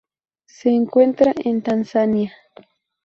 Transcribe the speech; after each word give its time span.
Se 0.47 0.71
encuentra 0.71 1.31
en 1.43 1.61
Tanzania. 1.61 2.33